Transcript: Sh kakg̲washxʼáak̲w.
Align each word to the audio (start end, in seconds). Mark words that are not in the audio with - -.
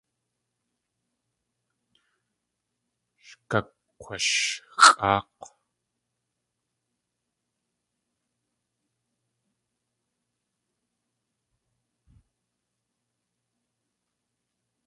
Sh 3.25 3.35
kakg̲washxʼáak̲w. 3.49 5.45